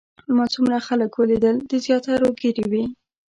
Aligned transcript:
ما 0.35 0.45
څومره 0.53 0.77
خلک 0.87 1.11
ولیدل 1.15 1.55
د 1.69 1.71
زیاترو 1.85 2.27
ږیرې 2.39 2.65
وې. 2.71 2.83